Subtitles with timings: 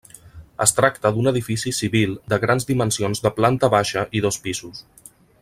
[0.63, 4.83] Es tracta d'un edifici civil de grans dimensions de planta baixa i dos pisos.